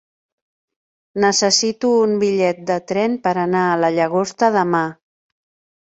Necessito 1.25 1.91
un 2.07 2.17
bitllet 2.23 2.65
de 2.71 2.79
tren 2.93 3.19
per 3.27 3.35
anar 3.45 3.65
a 3.75 3.79
la 3.83 3.95
Llagosta 3.99 4.51
demà. 4.61 4.85